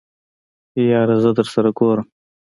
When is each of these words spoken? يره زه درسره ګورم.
يره 0.89 1.15
زه 1.23 1.29
درسره 1.37 1.69
ګورم. 1.77 2.07